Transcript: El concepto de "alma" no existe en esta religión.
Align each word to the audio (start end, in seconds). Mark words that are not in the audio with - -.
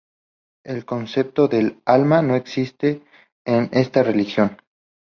El 0.65 0.83
concepto 0.83 1.47
de 1.47 1.77
"alma" 1.85 2.23
no 2.23 2.35
existe 2.35 3.03
en 3.45 3.69
esta 3.71 4.01
religión. 4.01 4.57